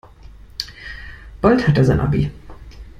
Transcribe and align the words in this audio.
Bald 1.41 1.67
hat 1.67 1.77
er 1.77 1.85
sein 1.85 1.99
Abi. 1.99 2.31